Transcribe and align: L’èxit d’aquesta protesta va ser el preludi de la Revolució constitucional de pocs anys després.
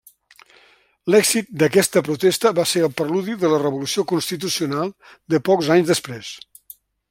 L’èxit 1.15 1.51
d’aquesta 1.63 2.03
protesta 2.07 2.53
va 2.61 2.65
ser 2.71 2.83
el 2.87 2.95
preludi 3.01 3.37
de 3.43 3.53
la 3.53 3.61
Revolució 3.65 4.07
constitucional 4.13 4.91
de 5.35 5.43
pocs 5.51 5.71
anys 5.77 5.89
després. 5.95 6.33